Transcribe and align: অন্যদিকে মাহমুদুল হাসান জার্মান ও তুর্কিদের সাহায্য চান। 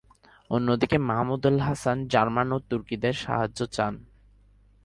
অন্যদিকে 0.49 0.97
মাহমুদুল 1.09 1.57
হাসান 1.59 1.97
জার্মান 2.07 2.47
ও 2.51 2.57
তুর্কিদের 2.69 3.15
সাহায্য 3.23 3.59
চান। 3.71 3.93